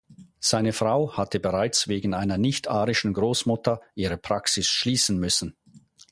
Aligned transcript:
Seine 0.39 0.73
Frau 0.73 1.15
hatte 1.15 1.39
bereits 1.39 1.87
wegen 1.87 2.15
einer 2.15 2.39
nichtarischen 2.39 3.13
Großmutter 3.13 3.81
ihre 3.93 4.17
Praxis 4.17 4.67
schließen 4.67 5.19
müssen. 5.19 5.55